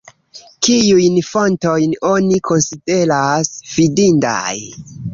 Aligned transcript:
Kiujn 0.67 1.19
fontojn 1.27 1.95
oni 2.13 2.41
konsideras 2.51 3.55
fidindaj? 3.77 4.69